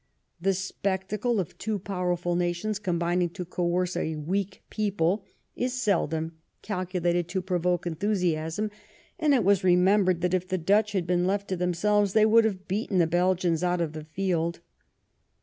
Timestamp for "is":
5.55-5.73